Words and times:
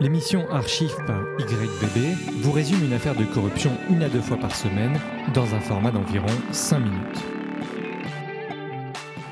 L'émission 0.00 0.48
Archive 0.52 0.94
par 1.08 1.20
YBB 1.40 2.16
vous 2.40 2.52
résume 2.52 2.84
une 2.84 2.92
affaire 2.92 3.16
de 3.16 3.24
corruption 3.24 3.72
une 3.90 4.04
à 4.04 4.08
deux 4.08 4.20
fois 4.20 4.36
par 4.36 4.54
semaine 4.54 4.96
dans 5.34 5.56
un 5.56 5.60
format 5.60 5.90
d'environ 5.90 6.28
5 6.52 6.78
minutes. 6.78 7.24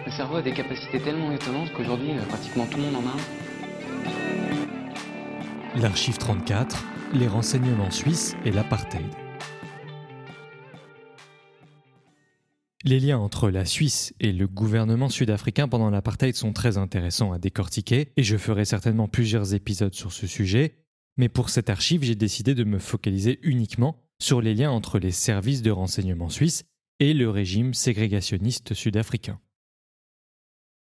Le 0.07 0.11
cerveau 0.11 0.37
a 0.37 0.43
des 0.43 0.52
capacités 0.52 0.98
tellement 0.98 1.30
étonnantes 1.30 1.73
qu'aujourd'hui, 1.73 2.11
euh, 2.12 2.23
pratiquement 2.29 2.66
tout 2.66 2.79
le 2.79 2.82
monde 2.82 2.96
en 2.96 3.07
a 3.07 3.12
un. 5.77 5.80
L'archive 5.80 6.18
34, 6.18 6.85
les 7.14 7.29
renseignements 7.29 7.93
suisses 7.93 8.35
et 8.45 8.51
l'apartheid. 8.51 9.25
Les 12.87 13.00
liens 13.00 13.18
entre 13.18 13.50
la 13.50 13.64
Suisse 13.64 14.14
et 14.21 14.30
le 14.30 14.46
gouvernement 14.46 15.09
sud-africain 15.09 15.66
pendant 15.66 15.91
l'apartheid 15.91 16.36
sont 16.36 16.53
très 16.53 16.79
intéressants 16.79 17.32
à 17.32 17.39
décortiquer 17.41 18.12
et 18.16 18.23
je 18.23 18.36
ferai 18.36 18.64
certainement 18.64 19.09
plusieurs 19.09 19.55
épisodes 19.55 19.93
sur 19.93 20.12
ce 20.12 20.29
sujet, 20.29 20.76
mais 21.17 21.29
pour 21.29 21.50
cette 21.50 21.68
archive 21.68 22.04
j'ai 22.04 22.14
décidé 22.14 22.54
de 22.54 22.62
me 22.62 22.79
focaliser 22.79 23.40
uniquement 23.43 23.96
sur 24.21 24.40
les 24.40 24.54
liens 24.54 24.71
entre 24.71 25.00
les 25.00 25.11
services 25.11 25.62
de 25.62 25.72
renseignement 25.72 26.29
suisses 26.29 26.62
et 27.00 27.12
le 27.12 27.29
régime 27.29 27.75
ségrégationniste 27.75 28.72
sud-africain. 28.72 29.40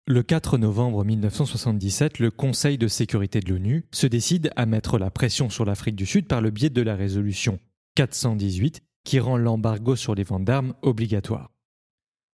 Le 0.06 0.22
4 0.22 0.58
novembre 0.58 1.06
1977, 1.06 2.20
le 2.20 2.30
Conseil 2.30 2.78
de 2.78 2.90
sécurité 2.90 3.40
de 3.40 3.54
l'ONU 3.54 3.86
se 3.94 4.06
décide 4.06 4.52
à 4.58 4.66
mettre 4.66 4.98
la 4.98 5.12
pression 5.12 5.50
sur 5.50 5.64
l'Afrique 5.64 5.96
du 5.96 6.06
Sud 6.06 6.28
par 6.28 6.42
le 6.42 6.52
biais 6.52 6.70
de 6.70 6.82
la 6.82 6.98
résolution 6.98 7.58
418 7.96 8.82
qui 9.06 9.22
rend 9.22 9.38
l'embargo 9.38 9.96
sur 9.96 10.14
les 10.14 10.24
ventes 10.24 10.44
d'armes 10.44 10.74
obligatoire. 10.82 11.55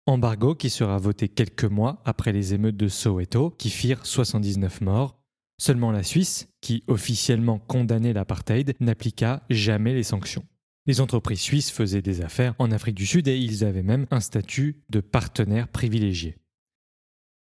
Embargo 0.07 0.55
qui 0.55 0.71
sera 0.71 0.99
voté 0.99 1.29
quelques 1.29 1.65
mois 1.65 2.03
après 2.05 2.33
les 2.33 2.55
émeutes 2.55 2.77
de 2.77 2.89
Soweto 2.89 3.51
qui 3.51 3.71
firent 3.71 4.07
79 4.07 4.81
morts. 4.81 5.21
Seulement 5.61 5.93
la 5.93 6.03
Suisse, 6.03 6.49
qui 6.61 6.85
officiellement 6.87 7.59
condamnait 7.59 8.15
l'apartheid, 8.15 8.75
n'appliqua 8.81 9.43
jamais 9.51 9.93
les 9.93 10.03
sanctions. 10.03 10.47
Les 10.87 11.03
entreprises 11.03 11.41
suisses 11.41 11.71
faisaient 11.71 12.03
des 12.03 12.23
affaires 12.23 12.55
en 12.59 12.73
Afrique 12.73 12.95
du 12.95 13.07
Sud 13.07 13.29
et 13.29 13.39
ils 13.39 13.65
avaient 13.65 13.83
même 13.83 14.07
un 14.11 14.21
statut 14.21 14.83
de 14.89 15.01
partenaire 15.01 15.69
privilégié. 15.69 16.39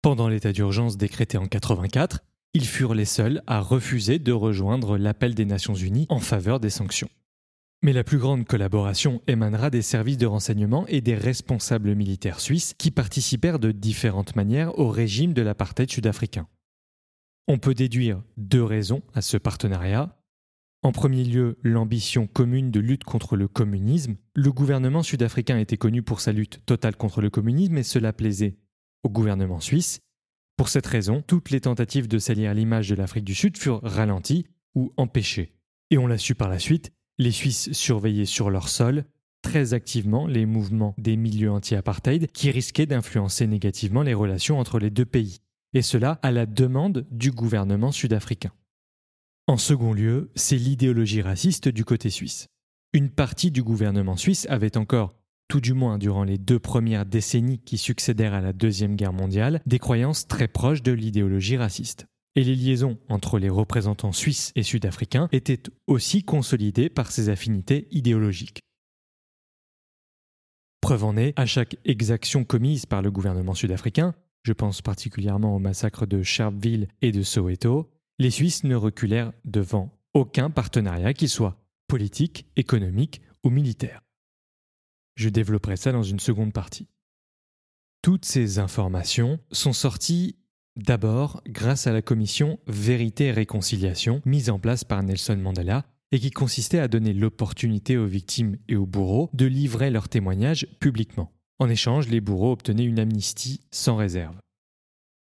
Pendant 0.02 0.28
l'état 0.28 0.52
d'urgence 0.52 0.98
décrété 0.98 1.38
en 1.38 1.48
84, 1.48 2.20
ils 2.54 2.66
furent 2.66 2.94
les 2.94 3.06
seuls 3.06 3.42
à 3.48 3.62
refuser 3.62 4.20
de 4.20 4.32
rejoindre 4.32 4.98
l'appel 4.98 5.34
des 5.34 5.46
Nations 5.46 5.76
Unies 5.76 6.06
en 6.10 6.20
faveur 6.20 6.60
des 6.60 6.70
sanctions. 6.70 7.10
Mais 7.82 7.94
la 7.94 8.04
plus 8.04 8.18
grande 8.18 8.46
collaboration 8.46 9.22
émanera 9.28 9.70
des 9.70 9.82
services 9.82 10.18
de 10.18 10.26
renseignement 10.26 10.86
et 10.88 11.00
des 11.00 11.16
responsables 11.16 11.96
militaires 11.96 12.42
suisses 12.42 12.74
qui 12.78 12.92
participèrent 12.92 13.60
de 13.60 13.72
différentes 13.72 14.36
manières 14.36 14.78
au 14.78 14.90
régime 14.90 15.34
de 15.34 15.42
l'apartheid 15.42 15.90
sud-africain. 15.90 16.48
On 17.48 17.58
peut 17.58 17.74
déduire 17.74 18.22
deux 18.36 18.64
raisons 18.64 19.02
à 19.14 19.22
ce 19.22 19.38
partenariat. 19.38 20.18
En 20.84 20.92
premier 20.92 21.24
lieu, 21.24 21.58
l'ambition 21.64 22.28
commune 22.28 22.70
de 22.70 22.82
lutte 22.82 23.06
contre 23.06 23.38
le 23.38 23.48
communisme. 23.48 24.18
Le 24.36 24.52
gouvernement 24.52 25.02
sud-africain 25.02 25.58
était 25.58 25.78
connu 25.78 26.04
pour 26.04 26.20
sa 26.20 26.34
lutte 26.34 26.66
totale 26.66 26.98
contre 26.98 27.22
le 27.22 27.30
communisme 27.30 27.78
et 27.78 27.84
cela 27.84 28.12
plaisait 28.12 28.58
au 29.04 29.10
gouvernement 29.10 29.62
suisse. 29.62 30.02
Pour 30.58 30.68
cette 30.68 30.86
raison, 30.86 31.24
toutes 31.26 31.50
les 31.50 31.62
tentatives 31.62 32.10
de 32.10 32.20
salir 32.20 32.54
l'image 32.54 32.90
de 32.90 32.96
l'Afrique 32.96 33.24
du 33.24 33.36
Sud 33.36 33.58
furent 33.58 33.80
ralenties 33.84 34.46
ou 34.76 34.92
empêchées. 34.98 35.54
Et 35.92 35.98
on 35.98 36.08
l'a 36.08 36.18
su 36.18 36.36
par 36.36 36.50
la 36.50 36.60
suite, 36.60 36.92
les 37.20 37.32
Suisses 37.32 37.72
surveillaient 37.74 38.26
sur 38.26 38.50
leur 38.50 38.70
sol 38.70 39.04
très 39.42 39.74
activement 39.74 40.26
les 40.26 40.46
mouvements 40.46 40.96
des 40.98 41.18
milieux 41.18 41.52
anti-apartheid 41.52 42.32
qui 42.32 42.50
risquaient 42.50 42.86
d'influencer 42.86 43.46
négativement 43.46 44.02
les 44.02 44.14
relations 44.14 44.60
entre 44.60 44.80
les 44.80 44.90
deux 44.90 45.06
pays, 45.06 45.40
et 45.74 45.82
cela 45.82 46.20
à 46.24 46.32
la 46.32 46.46
demande 46.46 47.06
du 47.12 47.32
gouvernement 47.32 47.92
sud-africain. 47.92 48.52
En 49.48 49.58
second 49.58 49.94
lieu, 49.94 50.32
c'est 50.36 50.58
l'idéologie 50.58 51.22
raciste 51.22 51.68
du 51.70 51.86
côté 51.86 52.10
suisse. 52.10 52.48
Une 52.94 53.10
partie 53.10 53.52
du 53.52 53.64
gouvernement 53.64 54.18
suisse 54.18 54.48
avait 54.50 54.78
encore, 54.78 55.16
tout 55.48 55.62
du 55.62 55.74
moins 55.74 55.98
durant 55.98 56.24
les 56.24 56.38
deux 56.38 56.60
premières 56.60 57.06
décennies 57.06 57.60
qui 57.60 57.78
succédèrent 57.78 58.34
à 58.34 58.42
la 58.42 58.54
Deuxième 58.54 58.96
Guerre 58.96 59.14
mondiale, 59.14 59.62
des 59.66 59.80
croyances 59.80 60.28
très 60.28 60.48
proches 60.48 60.84
de 60.84 60.92
l'idéologie 60.92 61.58
raciste 61.58 62.08
et 62.40 62.44
les 62.46 62.56
liaisons 62.56 62.98
entre 63.10 63.38
les 63.38 63.50
représentants 63.50 64.14
suisses 64.14 64.54
et 64.56 64.64
sud-africains 64.64 65.28
étaient 65.34 65.62
aussi 65.88 66.24
consolidées 66.24 66.88
par 66.88 67.12
ces 67.12 67.28
affinités 67.28 67.90
idéologiques. 67.92 68.62
Preuve 70.80 71.04
en 71.04 71.18
est, 71.18 71.38
à 71.38 71.46
chaque 71.46 71.76
exaction 71.84 72.46
commise 72.46 72.86
par 72.86 73.02
le 73.02 73.12
gouvernement 73.12 73.56
sud-africain, 73.56 74.16
je 74.44 74.54
pense 74.54 74.82
particulièrement 74.82 75.54
au 75.54 75.60
massacre 75.60 76.06
de 76.06 76.24
Sharpeville 76.24 76.88
et 77.02 77.12
de 77.12 77.24
Soweto, 77.24 77.92
les 78.20 78.32
Suisses 78.32 78.64
ne 78.64 78.76
reculèrent 78.76 79.34
devant 79.44 79.92
aucun 80.14 80.50
partenariat 80.50 81.14
qu'il 81.14 81.28
soit 81.28 81.62
politique, 81.90 82.46
économique 82.56 83.22
ou 83.44 83.50
militaire. 83.50 84.02
Je 85.16 85.28
développerai 85.28 85.76
ça 85.76 85.92
dans 85.92 86.04
une 86.04 86.22
seconde 86.22 86.54
partie. 86.54 86.88
Toutes 88.02 88.24
ces 88.24 88.60
informations 88.60 89.42
sont 89.52 89.74
sorties 89.74 90.38
D'abord, 90.76 91.42
grâce 91.48 91.88
à 91.88 91.92
la 91.92 92.02
commission 92.02 92.60
Vérité 92.68 93.26
et 93.26 93.32
Réconciliation 93.32 94.22
mise 94.26 94.50
en 94.50 94.60
place 94.60 94.84
par 94.84 95.04
Nelson 95.04 95.38
Mandela 95.38 95.86
et 96.12 96.20
qui 96.20 96.32
consistait 96.32 96.80
à 96.80 96.88
donner 96.88 97.14
l'opportunité 97.14 97.98
aux 97.98 98.08
victimes 98.08 98.58
et 98.68 98.76
aux 98.76 98.86
bourreaux 98.86 99.30
de 99.34 99.46
livrer 99.46 99.92
leurs 99.92 100.10
témoignages 100.10 100.68
publiquement. 100.80 101.32
En 101.60 101.70
échange, 101.70 102.08
les 102.08 102.22
bourreaux 102.22 102.54
obtenaient 102.54 102.86
une 102.86 103.00
amnistie 103.00 103.62
sans 103.72 103.98
réserve. 103.98 104.38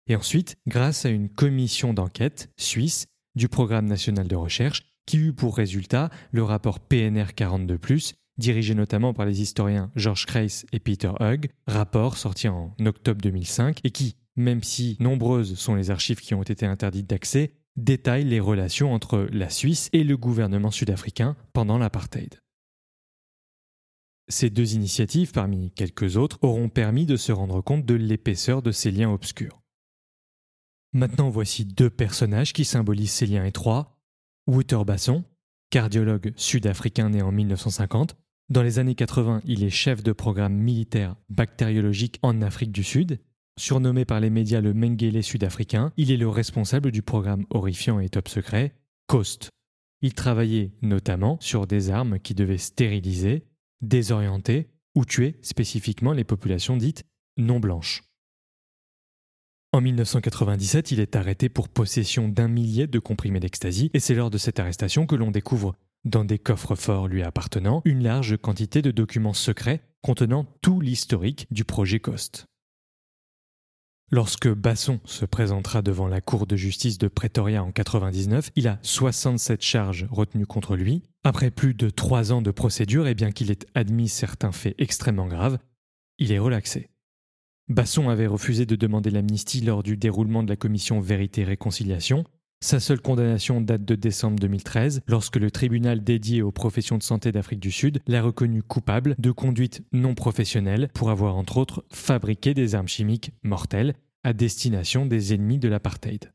Et 0.08 0.16
ensuite, 0.16 0.58
grâce 0.68 1.06
à 1.06 1.10
une 1.10 1.30
commission 1.30 1.94
d'enquête 1.94 2.50
suisse 2.58 3.06
du 3.36 3.48
Programme 3.48 3.86
national 3.86 4.28
de 4.28 4.36
recherche 4.36 4.84
qui 5.06 5.18
eut 5.18 5.34
pour 5.34 5.58
résultat 5.58 6.10
le 6.32 6.44
rapport 6.44 6.80
PNR 6.80 7.34
42+, 7.36 8.14
dirigé 8.38 8.74
notamment 8.76 9.14
par 9.14 9.26
les 9.26 9.42
historiens 9.42 9.92
George 9.96 10.26
Kreis 10.26 10.66
et 10.72 10.80
Peter 10.80 11.12
Hugg, 11.20 11.50
rapport 11.68 12.18
sorti 12.18 12.48
en 12.48 12.74
octobre 12.86 13.22
2005 13.22 13.80
et 13.84 13.92
qui, 13.92 14.16
même 14.36 14.64
si 14.64 14.98
nombreuses 15.00 15.56
sont 15.56 15.76
les 15.76 15.92
archives 15.92 16.20
qui 16.20 16.34
ont 16.34 16.44
été 16.44 16.66
interdites 16.66 17.10
d'accès, 17.10 17.54
détaillent 17.76 18.26
les 18.26 18.40
relations 18.40 18.94
entre 18.94 19.28
la 19.32 19.50
Suisse 19.50 19.90
et 19.94 20.04
le 20.04 20.18
gouvernement 20.18 20.72
sud-africain 20.72 21.36
pendant 21.54 21.78
l'apartheid. 21.78 22.40
Ces 24.30 24.50
deux 24.50 24.76
initiatives, 24.76 25.32
parmi 25.32 25.72
quelques 25.72 26.18
autres, 26.18 26.40
auront 26.42 26.70
permis 26.70 27.06
de 27.06 27.18
se 27.18 27.32
rendre 27.32 27.62
compte 27.62 27.86
de 27.86 27.96
l'épaisseur 27.96 28.62
de 28.62 28.72
ces 28.72 28.92
liens 28.92 29.12
obscurs. 29.12 29.62
Maintenant, 30.94 31.30
voici 31.30 31.66
deux 31.66 31.90
personnages 31.90 32.54
qui 32.54 32.66
symbolisent 32.66 33.12
ces 33.12 33.26
liens 33.26 33.46
étroits. 33.46 34.00
Wouter 34.48 34.84
Basson, 34.86 35.24
cardiologue 35.72 36.34
sud-africain 36.36 37.10
né 37.10 37.22
en 37.22 37.32
1950. 37.32 38.16
Dans 38.50 38.62
les 38.62 38.80
années 38.80 38.96
80, 38.96 39.42
il 39.46 39.64
est 39.64 39.70
chef 39.70 40.04
de 40.04 40.12
programme 40.12 40.54
militaire 40.54 41.16
bactériologique 41.30 42.20
en 42.22 42.42
Afrique 42.42 42.72
du 42.72 42.84
Sud 42.84 43.20
Surnommé 43.60 44.04
par 44.04 44.20
les 44.20 44.32
médias 44.32 44.62
le 44.62 44.74
Mengele 44.74 45.22
sud-africain, 45.22 45.92
il 45.96 46.12
est 46.12 46.18
le 46.18 46.28
responsable 46.28 46.92
du 46.92 47.04
programme 47.04 47.46
horrifiant 47.52 48.00
et 48.00 48.10
top 48.10 48.28
secret 48.28 48.76
COAST. 49.08 49.50
Il 50.02 50.14
travaillait 50.14 50.72
notamment 50.82 51.38
sur 51.40 51.68
des 51.68 51.92
armes 51.92 52.20
qui 52.20 52.34
devaient 52.34 52.58
stériliser, 52.58 53.46
désorienter 53.82 54.70
ou 54.96 55.06
tuer 55.06 55.38
spécifiquement 55.42 56.14
les 56.14 56.24
populations 56.24 56.78
dites 56.78 57.04
non 57.38 57.60
blanches. 57.60 58.04
En 59.72 59.82
1997, 59.82 60.92
il 60.92 61.00
est 61.00 61.16
arrêté 61.16 61.50
pour 61.50 61.70
possession 61.70 62.28
d'un 62.28 62.48
millier 62.48 62.86
de 62.86 63.00
comprimés 63.00 63.40
d'ecstasy 63.40 63.90
et 63.94 64.00
c'est 64.00 64.14
lors 64.14 64.30
de 64.30 64.38
cette 64.38 64.60
arrestation 64.60 65.06
que 65.06 65.16
l'on 65.16 65.32
découvre, 65.32 65.76
dans 66.06 66.26
des 66.26 66.38
coffres 66.38 66.76
forts 66.76 67.08
lui 67.08 67.24
appartenant, 67.24 67.82
une 67.86 68.04
large 68.04 68.38
quantité 68.38 68.82
de 68.82 68.92
documents 68.92 69.34
secrets 69.34 69.82
contenant 70.02 70.46
tout 70.62 70.82
l'historique 70.82 71.48
du 71.50 71.64
projet 71.64 72.00
COST. 72.00 72.46
Lorsque 74.12 74.48
Basson 74.48 75.00
se 75.06 75.26
présentera 75.26 75.82
devant 75.82 76.08
la 76.08 76.22
Cour 76.22 76.46
de 76.46 76.56
justice 76.56 76.98
de 76.98 77.08
Pretoria 77.08 77.64
en 77.64 77.72
99, 77.72 78.52
il 78.56 78.68
a 78.68 78.78
67 78.84 79.62
charges 79.62 80.08
retenues 80.12 80.46
contre 80.46 80.76
lui. 80.76 81.04
Après 81.24 81.50
plus 81.50 81.74
de 81.74 81.90
trois 81.90 82.32
ans 82.32 82.42
de 82.42 82.52
procédure, 82.52 83.08
et 83.08 83.16
bien 83.16 83.32
qu'il 83.32 83.50
ait 83.50 83.66
admis 83.74 84.10
certains 84.10 84.52
faits 84.52 84.76
extrêmement 84.78 85.28
graves, 85.28 85.58
il 86.20 86.32
est 86.32 86.40
relaxé. 86.40 86.90
Basson 87.70 88.10
avait 88.10 88.28
refusé 88.28 88.66
de 88.66 88.76
demander 88.76 89.10
l'amnistie 89.10 89.62
lors 89.62 89.84
du 89.84 89.98
déroulement 89.98 90.44
de 90.44 90.50
la 90.50 90.58
commission 90.58 91.00
Vérité-Réconciliation. 91.00 92.26
Sa 92.64 92.80
seule 92.80 93.02
condamnation 93.02 93.60
date 93.60 93.84
de 93.84 93.96
décembre 93.96 94.40
2013, 94.40 95.02
lorsque 95.08 95.36
le 95.36 95.52
tribunal 95.52 96.02
dédié 96.02 96.42
aux 96.42 96.54
professions 96.54 96.98
de 96.98 97.04
santé 97.04 97.34
d'Afrique 97.34 97.60
du 97.60 97.72
Sud 97.72 98.02
l'a 98.08 98.22
reconnu 98.22 98.64
coupable 98.64 99.16
de 99.20 99.32
conduite 99.32 99.82
non 99.92 100.16
professionnelle 100.16 100.88
pour 100.94 101.10
avoir 101.10 101.36
entre 101.36 101.58
autres 101.58 101.84
fabriqué 101.92 102.54
des 102.54 102.74
armes 102.74 102.88
chimiques 102.88 103.34
mortelles 103.44 103.96
à 104.24 104.32
destination 104.32 105.06
des 105.06 105.34
ennemis 105.34 105.60
de 105.60 105.68
l'apartheid. 105.68 106.32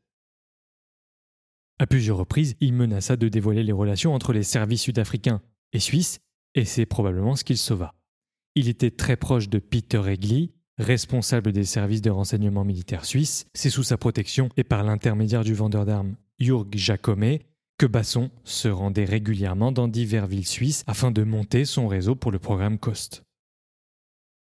À 1.79 1.87
plusieurs 1.87 2.17
reprises, 2.17 2.55
il 2.59 2.73
menaça 2.73 3.17
de 3.17 3.27
dévoiler 3.27 3.63
les 3.63 3.71
relations 3.71 4.13
entre 4.13 4.31
les 4.31 4.43
services 4.43 4.83
sud-africains 4.83 5.41
et 5.73 5.79
suisses, 5.79 6.19
et 6.53 6.63
c'est 6.63 6.85
probablement 6.85 7.35
ce 7.35 7.43
qu'il 7.43 7.57
sauva. 7.57 7.95
Il 8.53 8.69
était 8.69 8.91
très 8.91 9.17
proche 9.17 9.49
de 9.49 9.57
Peter 9.57 10.03
Egli, 10.05 10.51
responsable 10.79 11.51
des 11.51 11.65
services 11.65 12.01
de 12.01 12.09
renseignement 12.09 12.63
militaire 12.63 13.05
suisse. 13.05 13.45
C'est 13.53 13.69
sous 13.69 13.83
sa 13.83 13.97
protection 13.97 14.49
et 14.57 14.63
par 14.63 14.83
l'intermédiaire 14.83 15.43
du 15.43 15.53
vendeur 15.53 15.85
d'armes 15.85 16.15
Jürg 16.39 16.75
Jacome 16.75 17.37
que 17.77 17.85
Basson 17.85 18.29
se 18.43 18.67
rendait 18.67 19.05
régulièrement 19.05 19.71
dans 19.71 19.87
divers 19.87 20.27
villes 20.27 20.47
suisses 20.47 20.83
afin 20.87 21.11
de 21.11 21.23
monter 21.23 21.65
son 21.65 21.87
réseau 21.87 22.15
pour 22.15 22.31
le 22.31 22.39
programme 22.39 22.77
COST. 22.77 23.23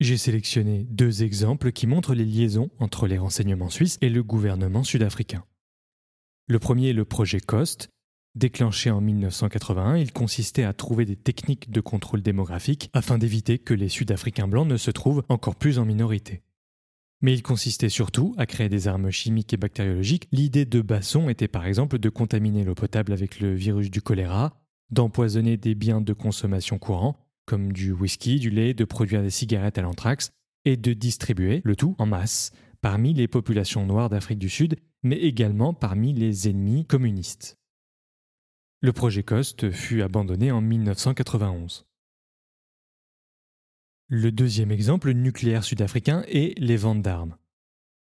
J'ai 0.01 0.17
sélectionné 0.17 0.85
deux 0.91 1.23
exemples 1.23 1.71
qui 1.71 1.87
montrent 1.87 2.15
les 2.15 2.25
liaisons 2.25 2.71
entre 2.81 3.07
les 3.07 3.19
renseignements 3.19 3.71
suisses 3.71 3.99
et 4.01 4.09
le 4.09 4.25
gouvernement 4.25 4.83
sud-africain. 4.83 5.45
Le 6.49 6.59
premier 6.59 6.91
est 6.91 6.95
le 6.95 7.05
projet 7.05 7.39
COST. 7.39 7.89
Déclenché 8.35 8.91
en 8.91 9.03
1981, 9.03 9.97
il 9.97 10.11
consistait 10.11 10.65
à 10.65 10.73
trouver 10.73 11.05
des 11.05 11.17
techniques 11.17 11.71
de 11.71 11.83
contrôle 11.83 12.23
démographique 12.23 12.89
afin 12.95 13.19
d'éviter 13.19 13.59
que 13.59 13.75
les 13.75 13.91
Sud-Africains 13.91 14.49
blancs 14.49 14.67
ne 14.67 14.79
se 14.79 14.91
trouvent 14.91 15.23
encore 15.29 15.57
plus 15.57 15.79
en 15.79 15.85
minorité. 15.85 16.41
Mais 17.21 17.35
il 17.35 17.43
consistait 17.43 17.91
surtout 17.91 18.35
à 18.39 18.47
créer 18.47 18.71
des 18.71 18.89
armes 18.89 19.11
chimiques 19.11 19.53
et 19.53 19.59
bactériologiques. 19.59 20.29
L'idée 20.33 20.65
de 20.65 20.81
Basson 20.81 21.29
était 21.29 21.47
par 21.47 21.67
exemple 21.67 21.99
de 21.99 22.09
contaminer 22.09 22.65
l'eau 22.65 22.75
potable 22.75 23.13
avec 23.13 23.39
le 23.39 23.55
virus 23.55 23.91
du 23.91 24.01
choléra, 24.01 24.55
d'empoisonner 24.91 25.59
des 25.59 25.75
biens 25.75 26.01
de 26.01 26.13
consommation 26.15 26.79
courants, 26.79 27.17
comme 27.45 27.73
du 27.73 27.93
whisky, 27.93 28.41
du 28.41 28.49
lait, 28.49 28.73
de 28.73 28.85
produire 28.85 29.23
des 29.23 29.31
cigarettes 29.31 29.79
à 29.79 29.83
l'anthrax, 29.83 30.31
et 30.65 30.79
de 30.79 30.95
distribuer 30.95 31.61
le 31.65 31.77
tout 31.77 31.95
en 31.99 32.07
masse 32.07 32.51
parmi 32.81 33.13
les 33.13 33.29
populations 33.29 33.87
noires 33.87 34.09
d'Afrique 34.09 34.39
du 34.39 34.49
Sud, 34.49 34.77
mais 35.03 35.17
également 35.17 35.75
parmi 35.75 36.13
les 36.15 36.49
ennemis 36.49 36.85
communistes. 36.87 37.62
Le 38.85 38.93
projet 38.93 39.23
COST 39.23 39.71
fut 39.71 40.03
abandonné 40.03 40.51
en 40.51 40.61
1991. 40.61 41.87
Le 44.09 44.33
deuxième 44.33 44.73
exemple 44.73 45.13
nucléaire 45.13 45.63
sud-africain 45.63 46.25
est 46.27 46.59
les 46.59 46.77
ventes 46.77 47.01
d'armes. 47.01 47.37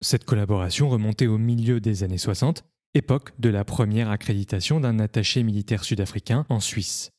Cette 0.00 0.24
collaboration 0.24 0.88
remontait 0.88 1.28
au 1.28 1.38
milieu 1.38 1.78
des 1.78 2.02
années 2.02 2.18
60, 2.18 2.64
époque 2.94 3.32
de 3.38 3.48
la 3.48 3.64
première 3.64 4.10
accréditation 4.10 4.80
d'un 4.80 4.98
attaché 4.98 5.44
militaire 5.44 5.84
sud-africain 5.84 6.44
en 6.48 6.58
Suisse. 6.58 7.12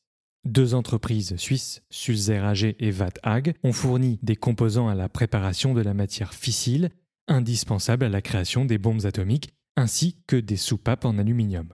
Deux 0.43 0.73
entreprises 0.73 1.37
suisses, 1.37 1.81
Sulzer 1.89 2.43
AG 2.43 2.75
et 2.77 2.91
VAT 2.91 3.13
AG, 3.23 3.53
ont 3.63 3.71
fourni 3.71 4.19
des 4.23 4.35
composants 4.35 4.89
à 4.89 4.95
la 4.95 5.07
préparation 5.07 5.73
de 5.73 5.81
la 5.81 5.93
matière 5.93 6.33
fissile, 6.33 6.89
indispensable 7.29 8.03
à 8.03 8.09
la 8.09 8.21
création 8.21 8.65
des 8.65 8.77
bombes 8.77 9.05
atomiques, 9.05 9.53
ainsi 9.77 10.21
que 10.27 10.35
des 10.35 10.57
soupapes 10.57 11.05
en 11.05 11.17
aluminium. 11.17 11.69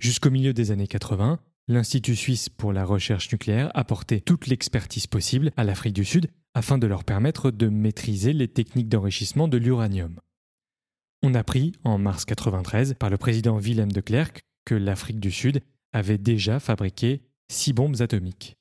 Jusqu'au 0.00 0.30
milieu 0.30 0.54
des 0.54 0.70
années 0.70 0.86
80, 0.86 1.38
l'Institut 1.68 2.16
suisse 2.16 2.48
pour 2.48 2.72
la 2.72 2.86
recherche 2.86 3.30
nucléaire 3.30 3.70
apportait 3.74 4.20
toute 4.20 4.46
l'expertise 4.46 5.06
possible 5.06 5.52
à 5.58 5.64
l'Afrique 5.64 5.92
du 5.92 6.06
Sud 6.06 6.30
afin 6.54 6.78
de 6.78 6.86
leur 6.86 7.04
permettre 7.04 7.50
de 7.50 7.68
maîtriser 7.68 8.32
les 8.32 8.48
techniques 8.48 8.88
d'enrichissement 8.88 9.46
de 9.46 9.58
l'uranium. 9.58 10.18
On 11.22 11.34
apprit 11.34 11.72
en 11.84 11.98
mars 11.98 12.24
93 12.24 12.94
par 12.98 13.10
le 13.10 13.18
président 13.18 13.58
Willem 13.58 13.92
de 13.92 14.00
Klerk 14.00 14.40
que 14.64 14.74
l'Afrique 14.74 15.20
du 15.20 15.30
Sud 15.30 15.60
avait 15.92 16.16
déjà 16.16 16.60
fabriqué 16.60 17.20
six 17.52 17.74
bombes 17.74 18.00
atomiques. 18.00 18.56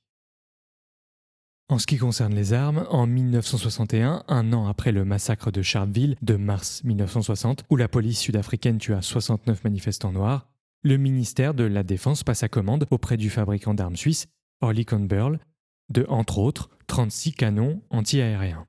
En 1.69 1.79
ce 1.79 1.87
qui 1.87 1.97
concerne 1.97 2.35
les 2.35 2.51
armes, 2.51 2.85
en 2.89 3.07
1961, 3.07 4.25
un 4.27 4.53
an 4.53 4.67
après 4.67 4.91
le 4.91 5.05
massacre 5.05 5.51
de 5.51 5.61
Sharpeville 5.61 6.17
de 6.21 6.35
mars 6.35 6.83
1960, 6.83 7.63
où 7.69 7.77
la 7.77 7.87
police 7.87 8.19
sud-africaine 8.19 8.77
tua 8.77 9.01
69 9.01 9.63
manifestants 9.63 10.11
noirs, 10.11 10.49
le 10.81 10.97
ministère 10.97 11.53
de 11.53 11.63
la 11.63 11.83
Défense 11.83 12.23
passa 12.23 12.47
commande 12.47 12.87
auprès 12.89 13.17
du 13.17 13.29
fabricant 13.29 13.73
d'armes 13.73 13.95
suisse, 13.95 14.27
Orlikon 14.61 15.01
Burl, 15.01 15.39
de, 15.89 16.05
entre 16.09 16.37
autres, 16.37 16.69
36 16.87 17.33
canons 17.33 17.81
anti-aériens. 17.89 18.67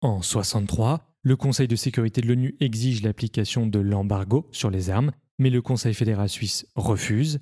En 0.00 0.22
63, 0.22 1.06
le 1.22 1.36
Conseil 1.36 1.68
de 1.68 1.76
sécurité 1.76 2.20
de 2.20 2.26
l'ONU 2.26 2.56
exige 2.60 3.02
l'application 3.02 3.66
de 3.66 3.78
l'embargo 3.78 4.48
sur 4.52 4.70
les 4.70 4.90
armes, 4.90 5.12
mais 5.38 5.50
le 5.50 5.62
Conseil 5.62 5.94
fédéral 5.94 6.28
suisse 6.28 6.66
refuse. 6.74 7.40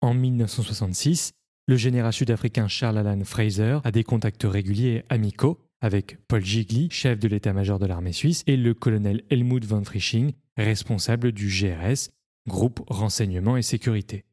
En 0.00 0.14
1966, 0.14 1.34
le 1.68 1.76
général 1.76 2.12
sud-africain 2.12 2.66
Charles 2.66 2.98
Alan 2.98 3.22
Fraser 3.24 3.78
a 3.84 3.90
des 3.90 4.04
contacts 4.04 4.44
réguliers 4.44 5.04
et 5.08 5.12
amicaux 5.12 5.60
avec 5.80 6.16
Paul 6.28 6.44
Gigli, 6.44 6.88
chef 6.90 7.18
de 7.18 7.28
l'état-major 7.28 7.78
de 7.78 7.86
l'armée 7.86 8.12
suisse, 8.12 8.42
et 8.46 8.56
le 8.56 8.72
colonel 8.72 9.22
Helmut 9.30 9.64
von 9.64 9.84
Frisching, 9.84 10.32
responsable 10.56 11.32
du 11.32 11.48
GRS, 11.48 12.08
groupe 12.46 12.82
renseignement 12.88 13.56
et 13.56 13.62
sécurité. 13.62 14.24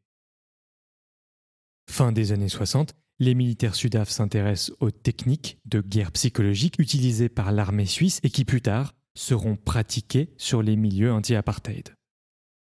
Fin 1.89 2.11
des 2.11 2.31
années 2.31 2.49
60, 2.49 2.93
les 3.19 3.35
militaires 3.35 3.75
sudaf 3.75 4.09
s'intéressent 4.09 4.75
aux 4.79 4.91
techniques 4.91 5.59
de 5.65 5.81
guerre 5.81 6.11
psychologique 6.11 6.75
utilisées 6.79 7.29
par 7.29 7.51
l'armée 7.51 7.85
suisse 7.85 8.19
et 8.23 8.29
qui 8.29 8.45
plus 8.45 8.61
tard 8.61 8.93
seront 9.15 9.55
pratiquées 9.55 10.33
sur 10.37 10.61
les 10.61 10.75
milieux 10.75 11.11
anti-apartheid. 11.11 11.95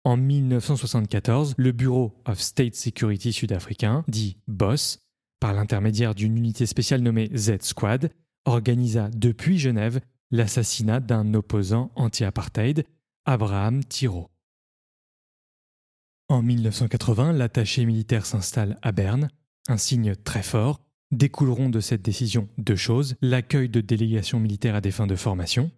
En 0.04 0.16
1974, 0.16 1.54
le 1.58 1.72
Bureau 1.72 2.14
of 2.24 2.40
State 2.40 2.74
Security 2.74 3.32
sud-africain, 3.32 4.04
dit 4.08 4.38
BOSS, 4.46 5.00
par 5.40 5.52
l'intermédiaire 5.52 6.14
d'une 6.14 6.36
unité 6.36 6.64
spéciale 6.64 7.02
nommée 7.02 7.30
Z-Squad, 7.34 8.10
organisa 8.46 9.10
depuis 9.10 9.58
Genève 9.58 10.00
l'assassinat 10.30 11.00
d'un 11.00 11.34
opposant 11.34 11.90
anti-apartheid, 11.94 12.84
Abraham 13.26 13.84
Thiro. 13.84 14.30
En 16.28 16.42
1980, 16.42 17.32
l'attaché 17.32 17.86
militaire 17.86 18.26
s'installe 18.26 18.78
à 18.82 18.92
Berne, 18.92 19.28
un 19.68 19.78
signe 19.78 20.14
très 20.14 20.42
fort. 20.42 20.80
Découleront 21.10 21.70
de 21.70 21.80
cette 21.80 22.02
décision 22.02 22.50
deux 22.58 22.76
choses, 22.76 23.16
l'accueil 23.22 23.70
de 23.70 23.80
délégations 23.80 24.38
militaires 24.38 24.74
à 24.74 24.82
des 24.82 24.90
fins 24.90 25.06
de 25.06 25.16
formation 25.16 25.70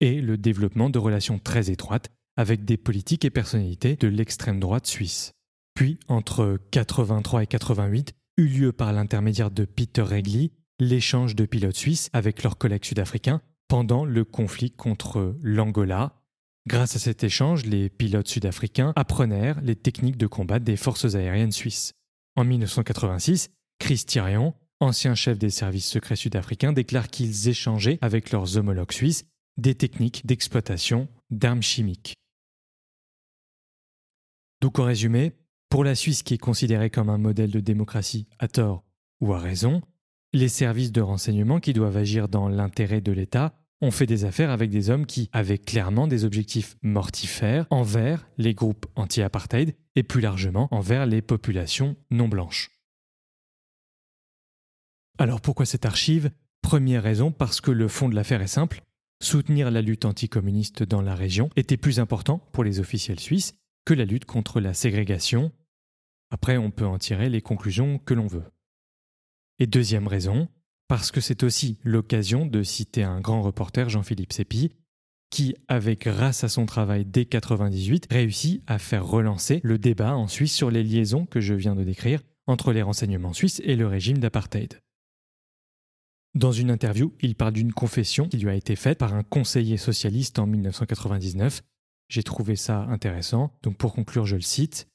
et 0.00 0.20
le 0.20 0.36
développement 0.36 0.90
de 0.90 0.98
relations 0.98 1.38
très 1.38 1.70
étroites 1.70 2.10
avec 2.36 2.64
des 2.64 2.76
politiques 2.76 3.24
et 3.24 3.30
personnalités 3.30 3.94
de 3.94 4.08
l'extrême 4.08 4.58
droite 4.58 4.86
suisse. 4.86 5.32
Puis, 5.74 6.00
entre 6.08 6.58
83 6.72 7.44
et 7.44 7.46
88, 7.46 8.14
eut 8.36 8.48
lieu 8.48 8.72
par 8.72 8.92
l'intermédiaire 8.92 9.52
de 9.52 9.64
Peter 9.64 10.02
Regli 10.02 10.50
l'échange 10.80 11.34
de 11.34 11.46
pilotes 11.46 11.76
suisses 11.76 12.10
avec 12.12 12.42
leurs 12.42 12.58
collègues 12.58 12.84
sud-africains 12.84 13.42
pendant 13.68 14.04
le 14.04 14.24
conflit 14.24 14.70
contre 14.70 15.36
l'Angola, 15.42 16.17
Grâce 16.68 16.96
à 16.96 16.98
cet 16.98 17.24
échange, 17.24 17.64
les 17.64 17.88
pilotes 17.88 18.28
sud-africains 18.28 18.92
apprenèrent 18.94 19.58
les 19.62 19.74
techniques 19.74 20.18
de 20.18 20.26
combat 20.26 20.58
des 20.58 20.76
forces 20.76 21.14
aériennes 21.14 21.50
suisses. 21.50 21.94
En 22.36 22.44
1986, 22.44 23.48
Chris 23.78 24.04
Thirion, 24.06 24.52
ancien 24.78 25.14
chef 25.14 25.38
des 25.38 25.48
services 25.48 25.88
secrets 25.88 26.14
sud-africains, 26.14 26.74
déclare 26.74 27.08
qu'ils 27.08 27.48
échangeaient 27.48 27.96
avec 28.02 28.32
leurs 28.32 28.58
homologues 28.58 28.92
suisses 28.92 29.24
des 29.56 29.74
techniques 29.76 30.26
d'exploitation 30.26 31.08
d'armes 31.30 31.62
chimiques. 31.62 32.16
Donc 34.60 34.78
en 34.78 34.84
résumé, 34.84 35.32
pour 35.70 35.84
la 35.84 35.94
Suisse 35.94 36.22
qui 36.22 36.34
est 36.34 36.38
considérée 36.38 36.90
comme 36.90 37.08
un 37.08 37.16
modèle 37.16 37.50
de 37.50 37.60
démocratie 37.60 38.28
à 38.38 38.46
tort 38.46 38.84
ou 39.22 39.32
à 39.32 39.38
raison, 39.38 39.80
les 40.34 40.48
services 40.48 40.92
de 40.92 41.00
renseignement 41.00 41.60
qui 41.60 41.72
doivent 41.72 41.96
agir 41.96 42.28
dans 42.28 42.46
l'intérêt 42.46 43.00
de 43.00 43.12
l'État 43.12 43.54
on 43.80 43.90
fait 43.90 44.06
des 44.06 44.24
affaires 44.24 44.50
avec 44.50 44.70
des 44.70 44.90
hommes 44.90 45.06
qui 45.06 45.28
avaient 45.32 45.58
clairement 45.58 46.06
des 46.06 46.24
objectifs 46.24 46.76
mortifères 46.82 47.66
envers 47.70 48.28
les 48.36 48.54
groupes 48.54 48.86
anti-apartheid 48.96 49.76
et 49.94 50.02
plus 50.02 50.20
largement 50.20 50.68
envers 50.72 51.06
les 51.06 51.22
populations 51.22 51.96
non 52.10 52.28
blanches. 52.28 52.70
Alors 55.18 55.40
pourquoi 55.40 55.66
cette 55.66 55.86
archive? 55.86 56.30
Première 56.62 57.02
raison, 57.02 57.32
parce 57.32 57.60
que 57.60 57.70
le 57.70 57.88
fond 57.88 58.08
de 58.08 58.14
l'affaire 58.14 58.42
est 58.42 58.46
simple. 58.46 58.82
Soutenir 59.20 59.70
la 59.70 59.82
lutte 59.82 60.04
anticommuniste 60.04 60.82
dans 60.82 61.02
la 61.02 61.14
région 61.14 61.50
était 61.56 61.76
plus 61.76 61.98
important 61.98 62.38
pour 62.52 62.62
les 62.62 62.78
officiels 62.78 63.18
suisses 63.18 63.54
que 63.84 63.94
la 63.94 64.04
lutte 64.04 64.26
contre 64.26 64.60
la 64.60 64.74
ségrégation. 64.74 65.52
Après, 66.30 66.56
on 66.56 66.70
peut 66.70 66.86
en 66.86 66.98
tirer 66.98 67.28
les 67.28 67.42
conclusions 67.42 67.98
que 67.98 68.14
l'on 68.14 68.26
veut. 68.26 68.44
Et 69.58 69.66
deuxième 69.66 70.06
raison, 70.06 70.48
parce 70.88 71.10
que 71.10 71.20
c'est 71.20 71.42
aussi 71.42 71.78
l'occasion 71.84 72.46
de 72.46 72.62
citer 72.62 73.04
un 73.04 73.20
grand 73.20 73.42
reporter, 73.42 73.88
Jean-Philippe 73.90 74.32
Sépi, 74.32 74.72
qui, 75.30 75.54
avec 75.68 76.04
grâce 76.04 76.44
à 76.44 76.48
son 76.48 76.64
travail 76.64 77.04
dès 77.04 77.20
1998, 77.20 78.08
réussit 78.10 78.62
à 78.66 78.78
faire 78.78 79.06
relancer 79.06 79.60
le 79.62 79.78
débat 79.78 80.16
en 80.16 80.26
Suisse 80.26 80.54
sur 80.54 80.70
les 80.70 80.82
liaisons 80.82 81.26
que 81.26 81.40
je 81.40 81.54
viens 81.54 81.74
de 81.74 81.84
décrire 81.84 82.22
entre 82.46 82.72
les 82.72 82.82
renseignements 82.82 83.34
suisses 83.34 83.60
et 83.64 83.76
le 83.76 83.86
régime 83.86 84.18
d'apartheid. 84.18 84.80
Dans 86.34 86.52
une 86.52 86.70
interview, 86.70 87.14
il 87.20 87.34
parle 87.34 87.52
d'une 87.52 87.72
confession 87.72 88.28
qui 88.28 88.38
lui 88.38 88.48
a 88.48 88.54
été 88.54 88.74
faite 88.74 88.98
par 88.98 89.12
un 89.12 89.22
conseiller 89.22 89.76
socialiste 89.76 90.38
en 90.38 90.46
1999. 90.46 91.62
J'ai 92.08 92.22
trouvé 92.22 92.56
ça 92.56 92.84
intéressant, 92.84 93.52
donc 93.62 93.76
pour 93.76 93.92
conclure, 93.92 94.24
je 94.24 94.36
le 94.36 94.42
cite. 94.42 94.88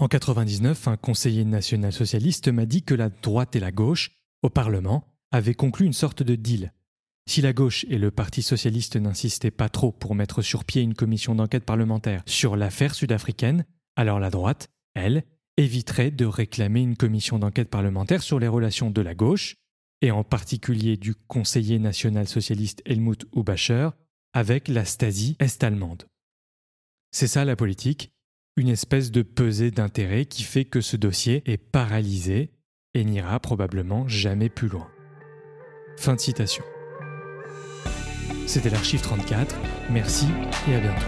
En 0.00 0.06
99, 0.06 0.86
un 0.86 0.96
conseiller 0.96 1.44
national 1.44 1.92
socialiste 1.92 2.46
m'a 2.48 2.66
dit 2.66 2.84
que 2.84 2.94
la 2.94 3.08
droite 3.08 3.56
et 3.56 3.60
la 3.60 3.72
gauche, 3.72 4.12
au 4.42 4.48
Parlement, 4.48 5.04
avaient 5.32 5.54
conclu 5.54 5.86
une 5.86 5.92
sorte 5.92 6.22
de 6.22 6.36
deal. 6.36 6.72
Si 7.28 7.42
la 7.42 7.52
gauche 7.52 7.84
et 7.88 7.98
le 7.98 8.12
Parti 8.12 8.42
socialiste 8.42 8.94
n'insistaient 8.94 9.50
pas 9.50 9.68
trop 9.68 9.90
pour 9.90 10.14
mettre 10.14 10.40
sur 10.40 10.64
pied 10.64 10.82
une 10.82 10.94
commission 10.94 11.34
d'enquête 11.34 11.64
parlementaire 11.64 12.22
sur 12.26 12.56
l'affaire 12.56 12.94
sud-africaine, 12.94 13.64
alors 13.96 14.20
la 14.20 14.30
droite, 14.30 14.68
elle, 14.94 15.24
éviterait 15.56 16.12
de 16.12 16.26
réclamer 16.26 16.80
une 16.80 16.96
commission 16.96 17.40
d'enquête 17.40 17.68
parlementaire 17.68 18.22
sur 18.22 18.38
les 18.38 18.46
relations 18.46 18.92
de 18.92 19.02
la 19.02 19.16
gauche, 19.16 19.56
et 20.00 20.12
en 20.12 20.22
particulier 20.22 20.96
du 20.96 21.16
conseiller 21.16 21.80
national 21.80 22.28
socialiste 22.28 22.82
Helmut 22.86 23.26
Hubacher, 23.34 23.90
avec 24.32 24.68
la 24.68 24.84
Stasi 24.84 25.36
est-allemande. 25.40 26.04
C'est 27.10 27.26
ça 27.26 27.44
la 27.44 27.56
politique, 27.56 28.12
une 28.58 28.68
espèce 28.68 29.12
de 29.12 29.22
pesée 29.22 29.70
d'intérêt 29.70 30.24
qui 30.24 30.42
fait 30.42 30.64
que 30.64 30.80
ce 30.80 30.96
dossier 30.96 31.42
est 31.46 31.56
paralysé 31.56 32.50
et 32.92 33.04
n'ira 33.04 33.38
probablement 33.38 34.08
jamais 34.08 34.48
plus 34.48 34.66
loin. 34.66 34.88
Fin 35.96 36.14
de 36.14 36.20
citation. 36.20 36.64
C'était 38.46 38.70
l'archive 38.70 39.00
34, 39.00 39.54
merci 39.90 40.26
et 40.68 40.74
à 40.74 40.80
bientôt. 40.80 41.06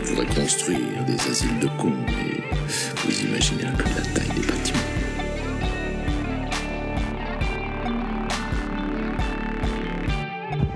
Il 0.00 0.06
faudrait 0.06 0.34
construire 0.34 1.04
des 1.04 1.20
asiles 1.28 1.58
de 1.58 1.68
cons, 1.78 1.92
mais 2.06 2.40
vous 3.04 3.26
imaginez 3.26 3.66
un 3.66 3.72
peu 3.72 3.84
la 3.84 4.02
taille 4.14 4.40
des 4.40 4.46
bâtiments. 4.46 4.80